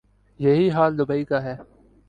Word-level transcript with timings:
یہی 0.39 0.69
حال 0.71 0.97
دوبئی 0.97 1.23
کا 1.25 1.43
ہے۔ 1.43 1.55